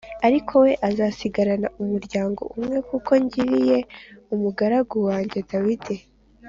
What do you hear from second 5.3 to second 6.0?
Dawidi